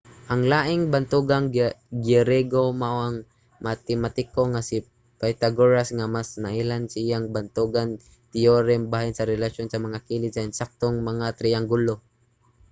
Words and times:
ang 0.33 0.41
laing 0.53 0.83
bantugang 0.93 1.45
griyego 2.07 2.63
mao 2.81 2.97
ang 3.07 3.17
matematiko 3.67 4.41
nga 4.51 4.61
si 4.67 4.77
pythagoras 5.19 5.89
nga 5.97 6.07
mas 6.15 6.29
nailhan 6.43 6.83
sa 6.87 6.97
iyang 7.05 7.25
bantugan 7.35 7.89
teyorem 8.31 8.81
bahin 8.93 9.13
sa 9.15 9.29
relasyon 9.33 9.67
sa 9.69 9.83
mga 9.85 10.03
kilid 10.07 10.33
sa 10.33 10.45
ensaktong 10.47 10.95
mga 11.09 11.25
triyanggulo 11.37 11.95